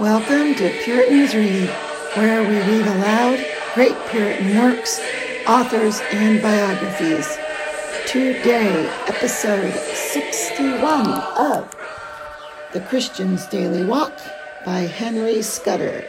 [0.00, 1.68] Welcome to Puritans Read,
[2.14, 3.44] where we read aloud
[3.74, 4.98] great Puritan works,
[5.46, 7.36] authors, and biographies.
[8.06, 11.76] Today, episode 61 of
[12.72, 14.18] The Christian's Daily Walk
[14.64, 16.06] by Henry Scudder.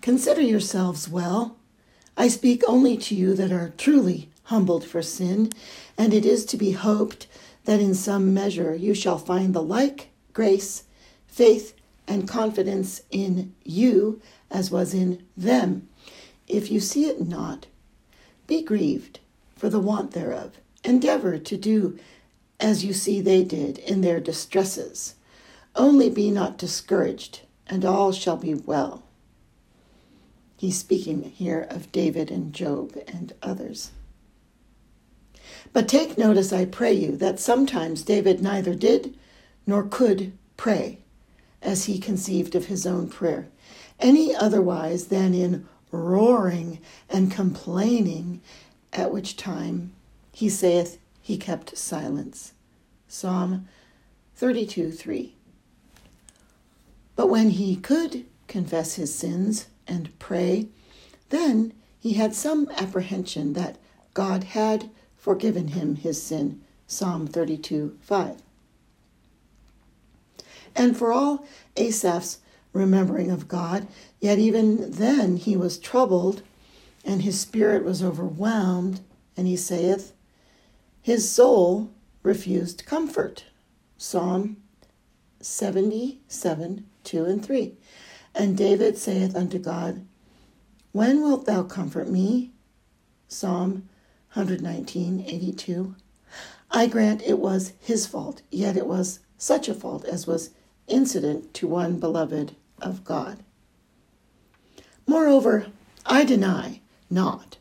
[0.00, 1.56] Consider yourselves well.
[2.16, 5.52] I speak only to you that are truly humbled for sin,
[5.96, 7.28] and it is to be hoped
[7.64, 10.84] that in some measure you shall find the like grace,
[11.26, 11.74] faith,
[12.06, 15.88] and confidence in you as was in them.
[16.48, 17.66] If you see it not,
[18.46, 19.20] be grieved
[19.56, 20.52] for the want thereof.
[20.84, 21.98] Endeavor to do
[22.58, 25.14] as you see they did in their distresses.
[25.74, 29.02] Only be not discouraged, and all shall be well.
[30.56, 33.90] He's speaking here of David and Job and others.
[35.72, 39.16] But take notice, I pray you, that sometimes David neither did
[39.66, 40.98] nor could pray
[41.62, 43.48] as he conceived of his own prayer,
[43.98, 46.78] any otherwise than in roaring
[47.08, 48.40] and complaining,
[48.92, 49.92] at which time
[50.32, 52.52] he saith he kept silence.
[53.08, 53.68] Psalm
[54.36, 55.34] 32 3.
[57.14, 60.68] But when he could confess his sins and pray,
[61.28, 63.78] then he had some apprehension that
[64.14, 64.90] God had
[65.22, 66.60] forgiven him his sin.
[66.88, 68.42] Psalm 32 5.
[70.74, 72.40] And for all Asaph's
[72.72, 73.86] remembering of God,
[74.20, 76.42] yet even then he was troubled,
[77.04, 79.00] and his spirit was overwhelmed,
[79.36, 80.12] and he saith,
[81.00, 81.90] His soul
[82.24, 83.44] refused comfort.
[83.96, 84.56] Psalm
[85.40, 87.74] 77 2 and 3.
[88.34, 90.04] And David saith unto God,
[90.90, 92.50] When wilt thou comfort me?
[93.28, 93.88] Psalm
[94.34, 95.94] 119, 82.
[96.70, 100.50] I grant it was his fault, yet it was such a fault as was
[100.88, 103.42] incident to one beloved of God.
[105.06, 105.66] Moreover,
[106.06, 107.58] I deny not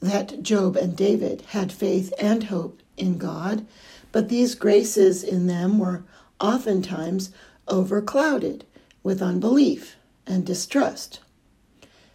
[0.00, 3.64] that Job and David had faith and hope in God,
[4.10, 6.02] but these graces in them were
[6.40, 7.30] oftentimes
[7.68, 8.62] overclouded
[9.04, 9.94] with unbelief
[10.26, 11.20] and distrust,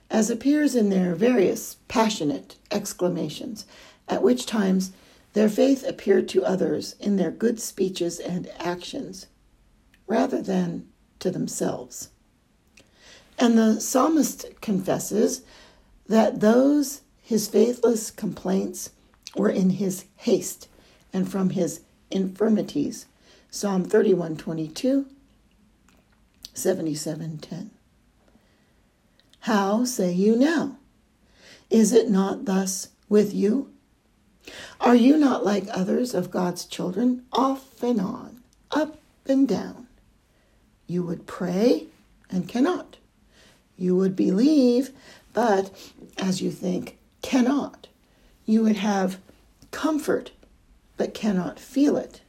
[0.09, 3.65] as appears in their various passionate exclamations
[4.07, 4.91] at which times
[5.33, 9.27] their faith appeared to others in their good speeches and actions,
[10.07, 10.87] rather than
[11.19, 12.09] to themselves.
[13.39, 15.41] And the psalmist confesses
[16.07, 18.91] that those his faithless complaints
[19.35, 20.67] were in his haste
[21.11, 21.81] and from his
[22.11, 23.05] infirmities.
[23.49, 25.07] Psalm 31 22,
[26.53, 27.71] 77 10.
[29.39, 30.77] How say you now?
[31.69, 33.72] Is it not thus with you?
[34.81, 39.87] Are you not like others of God's children, off and on, up and down?
[40.87, 41.87] You would pray
[42.29, 42.97] and cannot.
[43.77, 44.91] You would believe,
[45.33, 45.71] but
[46.17, 47.87] as you think, cannot.
[48.45, 49.19] You would have
[49.71, 50.31] comfort,
[50.97, 52.21] but cannot feel it.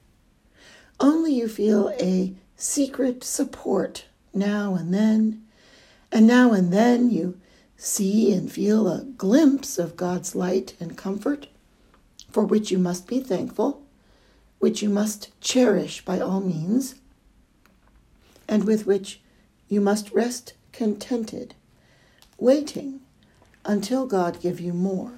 [1.00, 5.44] Only you feel a secret support now and then,
[6.12, 7.38] and now and then you
[7.76, 11.48] see and feel a glimpse of God's light and comfort
[12.34, 13.81] for which you must be thankful,
[14.59, 16.97] which you must cherish by all means,
[18.49, 19.21] and with which
[19.69, 21.55] you must rest contented,
[22.37, 22.99] waiting
[23.65, 25.12] until God give you more.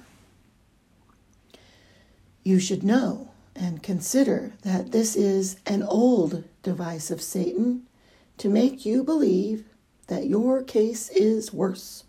[2.43, 7.87] You should know and consider that this is an old device of Satan
[8.37, 9.65] to make you believe
[10.05, 12.03] that your case is worse,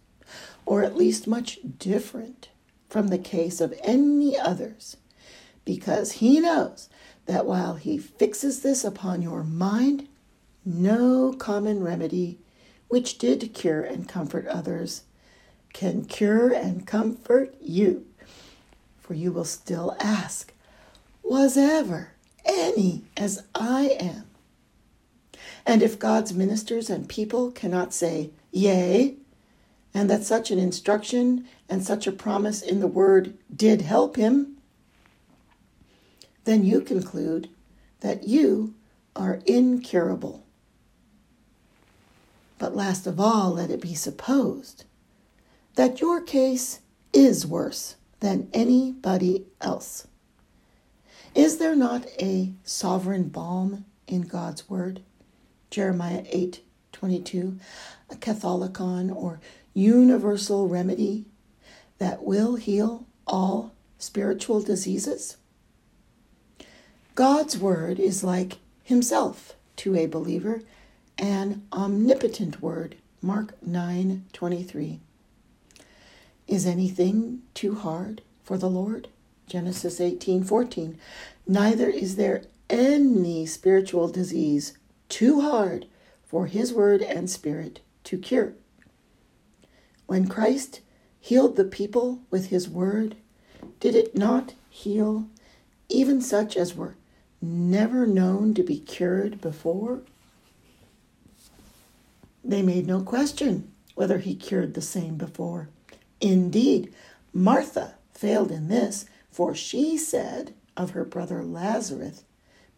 [0.66, 2.50] or at least much different
[2.88, 4.96] from the case of any others,
[5.64, 6.88] because he knows
[7.26, 10.08] that while he fixes this upon your mind,
[10.64, 12.38] no common remedy
[12.88, 15.02] which did cure and comfort others
[15.72, 18.06] can cure and comfort you.
[19.00, 20.52] For you will still ask,
[21.22, 22.12] Was ever
[22.44, 24.24] any as I am?
[25.66, 29.16] And if God's ministers and people cannot say, Yea,
[29.98, 34.56] and that such an instruction and such a promise in the word did help him,
[36.44, 37.50] then you conclude
[37.98, 38.74] that you
[39.16, 40.46] are incurable.
[42.58, 44.84] But last of all, let it be supposed
[45.74, 46.78] that your case
[47.12, 50.06] is worse than anybody else.
[51.34, 55.00] Is there not a sovereign balm in God's word?
[55.70, 56.62] Jeremiah 8
[56.92, 57.58] 22,
[58.10, 59.40] a Catholicon or
[59.78, 61.24] universal remedy
[61.98, 65.36] that will heal all spiritual diseases?
[67.14, 70.62] God's word is like himself to a believer
[71.18, 72.94] an omnipotent word.
[73.20, 75.00] Mark 9:23.
[76.46, 79.08] Is anything too hard for the Lord?
[79.46, 80.96] Genesis 18:14.
[81.46, 84.74] Neither is there any spiritual disease
[85.08, 85.86] too hard
[86.24, 88.54] for his word and spirit to cure.
[90.08, 90.80] When Christ
[91.20, 93.14] healed the people with his word,
[93.78, 95.28] did it not heal
[95.90, 96.96] even such as were
[97.42, 100.00] never known to be cured before?
[102.42, 105.68] They made no question whether he cured the same before.
[106.22, 106.90] Indeed,
[107.34, 112.24] Martha failed in this, for she said of her brother Lazarus,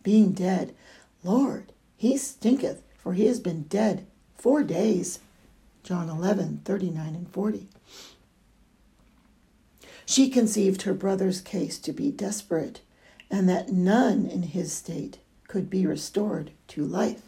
[0.02, 0.74] being dead,
[1.22, 4.04] Lord, he stinketh, for he has been dead
[4.36, 5.20] four days.
[5.82, 7.68] John 11, 39 and 40.
[10.06, 12.80] She conceived her brother's case to be desperate,
[13.30, 15.18] and that none in his state
[15.48, 17.22] could be restored to life.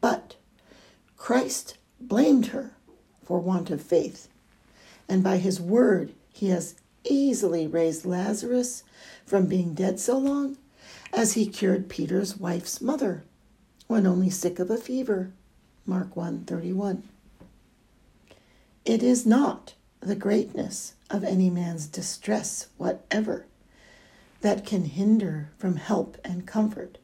[0.00, 0.36] But
[1.16, 2.72] Christ blamed her
[3.22, 4.28] for want of faith,
[5.08, 8.82] and by his word he has easily raised Lazarus
[9.24, 10.56] from being dead so long
[11.12, 13.24] as he cured Peter's wife's mother
[13.86, 15.32] when only sick of a fever.
[15.86, 17.02] Mark 1:31.
[18.90, 23.46] It is not the greatness of any man's distress whatever
[24.40, 26.98] that can hinder from help and comfort,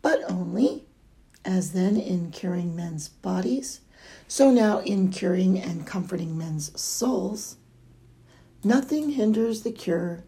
[0.00, 0.86] but only,
[1.44, 3.82] as then in curing men's bodies,
[4.28, 7.56] so now in curing and comforting men's souls,
[8.64, 10.24] nothing hinders the cure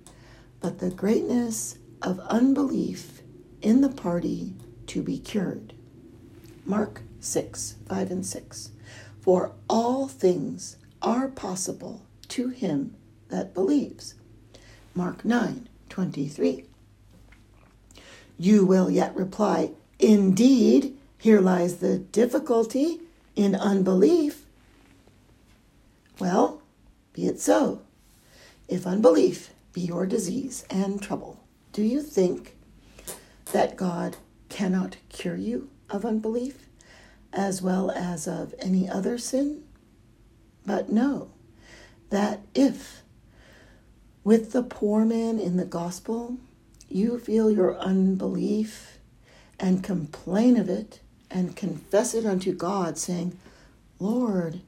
[0.61, 3.23] but the greatness of unbelief
[3.63, 4.53] in the party
[4.89, 5.73] to be cured.
[6.67, 8.73] Mark 6, 5 and 6.
[9.20, 12.94] For all things are possible to him
[13.28, 14.14] that believes.
[14.94, 16.64] Mark 9 23.
[18.38, 23.00] You will yet reply, Indeed, here lies the difficulty
[23.37, 24.46] in unbelief.
[26.19, 26.62] Well,
[27.12, 27.82] be it so.
[28.69, 31.40] If unbelief be your disease and trouble,
[31.72, 32.56] do you think
[33.52, 34.17] that God
[34.49, 36.69] cannot cure you of unbelief
[37.32, 39.62] as well as of any other sin?
[40.67, 41.31] But know
[42.11, 43.03] that if,
[44.25, 46.37] with the poor man in the gospel,
[46.88, 48.99] you feel your unbelief
[49.59, 51.00] and complain of it
[51.31, 53.38] and confess it unto God, saying,
[53.99, 54.61] Lord,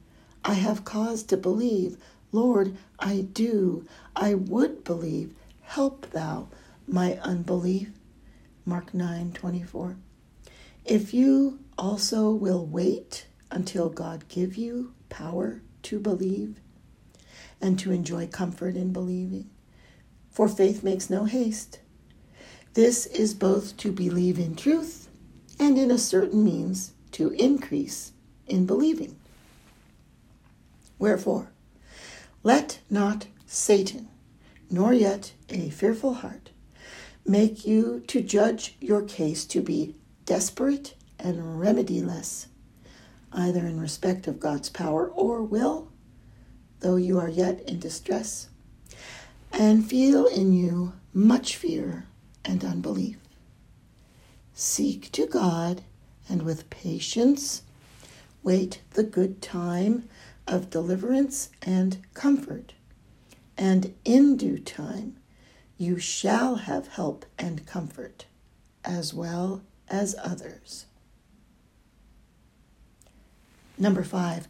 [0.45, 1.97] I have cause to believe.
[2.31, 3.85] Lord, I do.
[4.15, 5.33] I would believe.
[5.61, 6.47] Help thou
[6.87, 7.89] my unbelief.
[8.65, 9.97] Mark 9 24.
[10.85, 16.59] If you also will wait until God give you power to believe
[17.61, 19.49] and to enjoy comfort in believing.
[20.29, 21.79] For faith makes no haste.
[22.73, 25.07] This is both to believe in truth
[25.57, 28.11] and in a certain means to increase
[28.47, 29.15] in believing.
[30.99, 31.51] Wherefore,
[32.43, 34.09] let not Satan,
[34.69, 36.49] nor yet a fearful heart,
[37.25, 39.95] make you to judge your case to be
[40.25, 42.47] desperate and remediless
[43.31, 45.91] either in respect of God's power or will,
[46.81, 48.47] though you are yet in distress,
[49.51, 52.05] and feel in you much fear
[52.45, 53.17] and unbelief.
[54.53, 55.81] Seek to God
[56.29, 57.63] and with patience
[58.43, 60.07] wait the good time
[60.45, 62.73] of deliverance and comfort,
[63.57, 65.15] and in due time
[65.77, 68.25] you shall have help and comfort,
[68.83, 69.61] as well
[69.93, 70.87] as others.
[73.77, 74.47] Number five,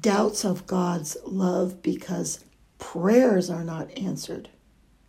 [0.00, 2.42] doubts of God's love because
[2.78, 4.48] prayers are not answered,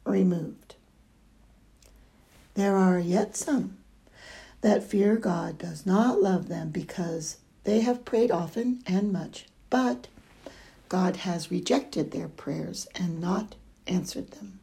[0.05, 0.75] removed.
[2.55, 3.77] There are yet some
[4.60, 10.08] that fear God does not love them because they have prayed often and much, but
[10.89, 13.55] God has rejected their prayers and not
[13.88, 14.60] answered them.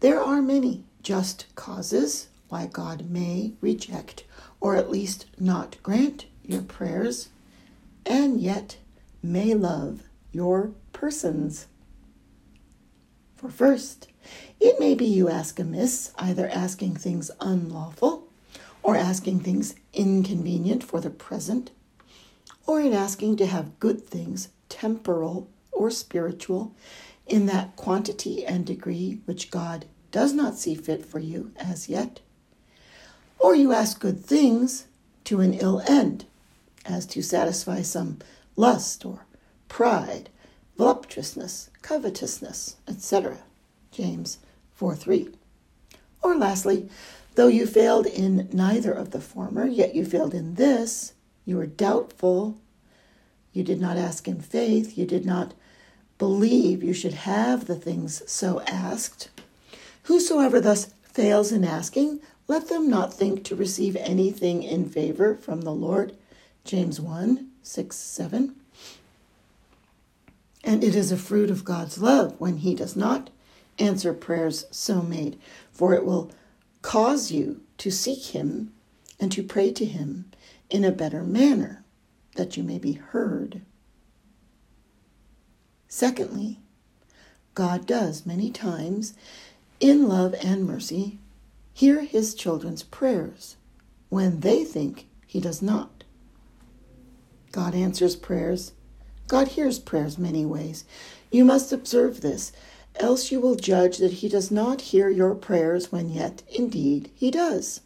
[0.00, 4.24] There are many just causes why God may reject
[4.60, 7.28] or at least not grant your prayers,
[8.06, 8.78] and yet
[9.22, 11.66] may love your persons.
[13.36, 14.08] For first,
[14.58, 18.26] it may be you ask amiss, either asking things unlawful,
[18.82, 21.70] or asking things inconvenient for the present,
[22.66, 26.74] or in asking to have good things, temporal or spiritual,
[27.26, 29.84] in that quantity and degree which God
[30.14, 32.20] does not see fit for you as yet
[33.44, 34.86] or you ask good things
[35.22, 36.24] to an ill end,
[36.86, 38.18] as to satisfy some
[38.56, 39.26] lust or
[39.68, 40.30] pride,
[40.78, 43.36] voluptuousness, covetousness, etc.
[43.90, 44.38] James
[44.72, 45.28] 4 3.
[46.22, 46.88] Or lastly,
[47.34, 51.12] though you failed in neither of the former, yet you failed in this,
[51.44, 52.56] you were doubtful,
[53.52, 55.52] you did not ask in faith, you did not
[56.16, 59.28] believe you should have the things so asked.
[60.04, 65.62] Whosoever thus fails in asking, let them not think to receive anything in favor from
[65.62, 66.16] the Lord.
[66.64, 68.54] James 1 6 7.
[70.62, 73.30] And it is a fruit of God's love when He does not
[73.78, 75.38] answer prayers so made,
[75.72, 76.30] for it will
[76.82, 78.72] cause you to seek Him
[79.18, 80.30] and to pray to Him
[80.70, 81.84] in a better manner,
[82.36, 83.62] that you may be heard.
[85.88, 86.58] Secondly,
[87.54, 89.14] God does many times,
[89.84, 91.18] in love and mercy,
[91.74, 93.56] hear His children's prayers
[94.08, 96.04] when they think He does not.
[97.52, 98.72] God answers prayers
[99.26, 100.84] God hears prayers many ways.
[101.30, 102.52] You must observe this,
[102.96, 107.30] else you will judge that He does not hear your prayers when yet, indeed, He
[107.30, 107.82] does.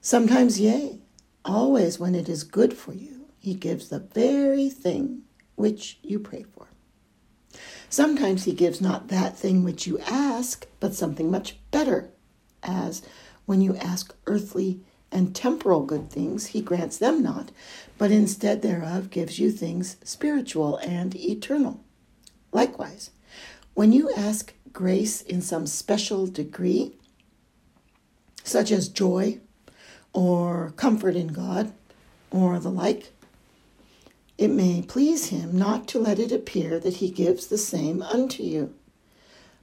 [0.00, 1.00] Sometimes, yea,
[1.44, 5.22] always when it is good for you, He gives the very thing
[5.54, 6.66] which you pray for.
[7.88, 12.10] Sometimes He gives not that thing which you ask, but something much better,
[12.62, 13.02] as
[13.46, 14.80] when you ask earthly
[15.12, 17.50] and temporal good things, he grants them not,
[17.96, 21.80] but instead thereof gives you things spiritual and eternal.
[22.52, 23.10] Likewise,
[23.74, 26.92] when you ask grace in some special degree,
[28.42, 29.38] such as joy
[30.12, 31.72] or comfort in God
[32.30, 33.12] or the like,
[34.38, 38.42] it may please him not to let it appear that he gives the same unto
[38.42, 38.74] you.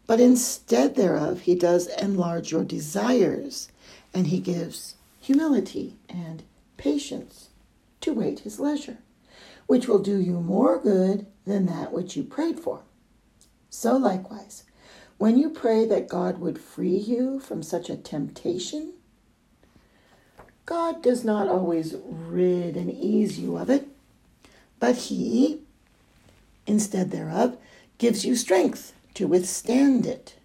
[0.08, 3.70] But instead thereof, he does enlarge your desires,
[4.14, 6.44] and he gives humility, and
[6.76, 7.50] patience
[8.02, 8.98] to wait his leisure,
[9.68, 12.82] which will do you more good than that which you prayed for.
[13.70, 14.66] So likewise,
[15.18, 18.94] when you pray that God would free you from such a temptation,
[20.66, 23.88] God does not always rid and ease you of it,
[24.84, 25.62] but He,
[26.68, 27.56] instead thereof,
[28.00, 30.36] gives you strength to withstand it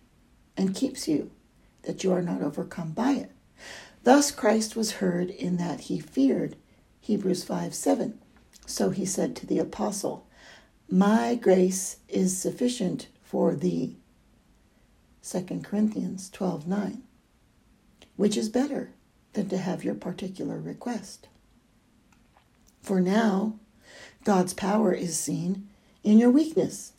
[0.57, 1.33] and keeps you
[1.83, 3.33] that you are not overcome by it.
[4.05, 6.55] Thus Christ was heard in that he feared.
[7.01, 8.17] Hebrews 5 7.
[8.65, 10.25] So he said to the apostle,
[10.89, 13.97] My grace is sufficient for thee.
[15.29, 17.03] 2 Corinthians 12 9.
[18.15, 18.91] Which is better
[19.33, 21.27] than to have your particular request.
[22.81, 23.59] For now,
[24.25, 25.69] God's power is seen
[26.05, 26.93] in your weakness.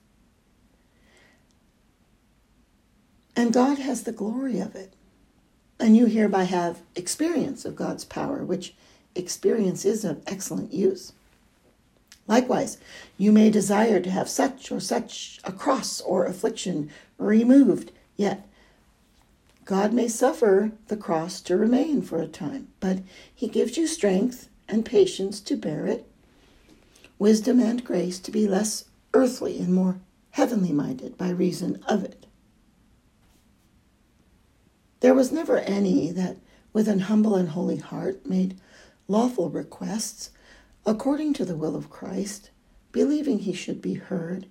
[3.35, 4.93] And God has the glory of it.
[5.79, 8.75] And you hereby have experience of God's power, which
[9.15, 11.13] experience is of excellent use.
[12.27, 12.77] Likewise,
[13.17, 18.47] you may desire to have such or such a cross or affliction removed, yet
[19.65, 22.99] God may suffer the cross to remain for a time, but
[23.33, 26.08] He gives you strength and patience to bear it,
[27.19, 29.99] wisdom and grace to be less earthly and more
[30.31, 32.25] heavenly minded by reason of it.
[35.01, 36.37] There was never any that,
[36.71, 38.57] with an humble and holy heart, made
[39.07, 40.31] lawful requests
[40.85, 42.51] according to the will of Christ,
[42.91, 44.47] believing he should be heard.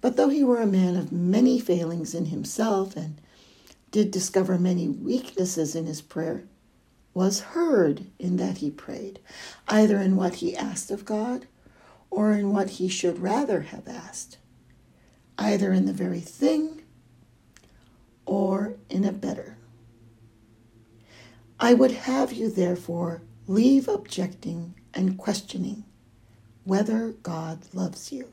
[0.00, 3.20] But though he were a man of many failings in himself and
[3.90, 6.44] did discover many weaknesses in his prayer,
[7.14, 9.20] was heard in that he prayed,
[9.68, 11.46] either in what he asked of God
[12.12, 14.36] or in what he should rather have asked,
[15.38, 16.82] either in the very thing
[18.26, 19.56] or in a better.
[21.58, 25.84] I would have you, therefore, leave objecting and questioning
[26.64, 28.28] whether God loves you.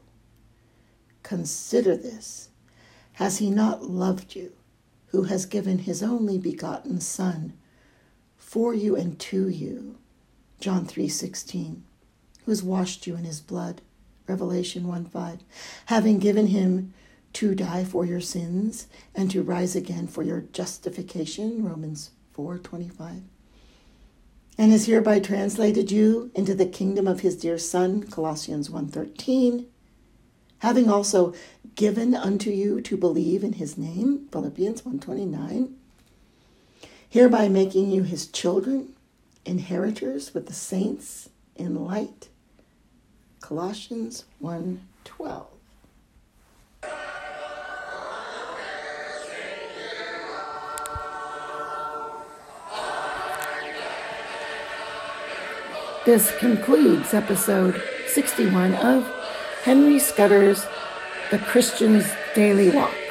[1.23, 2.49] Consider this.
[3.13, 4.51] Has he not loved you,
[5.07, 7.53] who has given his only begotten Son
[8.35, 9.97] for you and to you?
[10.59, 11.83] John 3:16.
[12.49, 13.79] Who has washed you in his blood?
[14.27, 15.41] Revelation 1:5.
[15.85, 16.95] Having given him
[17.33, 23.21] to die for your sins and to rise again for your justification, Romans 4:25.
[24.57, 29.67] And has hereby translated you into the kingdom of his dear son, Colossians 1:13,
[30.57, 31.35] having also
[31.75, 35.75] given unto you to believe in his name, Philippians 1:29,
[37.07, 38.95] hereby making you his children,
[39.45, 42.29] inheritors with the saints in light,
[43.49, 45.47] Colossians 1:12.
[56.05, 59.11] This concludes episode 61 of
[59.63, 60.67] Henry Scudder's
[61.31, 63.08] The Christian's Daily Walk.